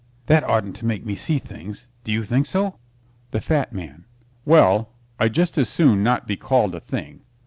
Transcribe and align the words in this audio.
That 0.25 0.43
oughtn't 0.45 0.75
to 0.77 0.85
make 0.87 1.05
me 1.05 1.13
see 1.15 1.37
things; 1.37 1.85
do 2.03 2.11
you 2.11 2.23
think 2.23 2.47
so? 2.47 2.79
THE 3.29 3.39
FAT 3.39 3.71
MAN 3.71 4.05
Well, 4.45 4.89
I'd 5.19 5.33
just 5.33 5.59
as 5.59 5.69
soon 5.69 6.01
not 6.01 6.25
be 6.25 6.37
called 6.37 6.73
a 6.73 6.79
thing. 6.79 7.21